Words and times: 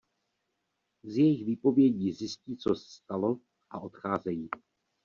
Z 1.03 1.17
jejich 1.17 1.45
výpovědí 1.45 2.11
zjistí 2.13 2.57
co 2.57 2.75
se 2.75 2.85
stalo 2.89 3.39
a 3.69 3.79
odcházejí. 3.79 4.49